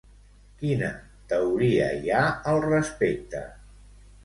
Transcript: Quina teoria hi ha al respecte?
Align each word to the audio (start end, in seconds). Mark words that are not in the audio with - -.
Quina 0.61 0.89
teoria 1.33 1.91
hi 1.99 2.11
ha 2.15 2.23
al 2.55 2.65
respecte? 2.67 3.45